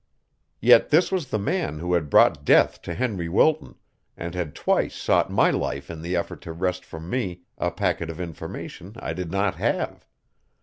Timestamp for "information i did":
8.19-9.29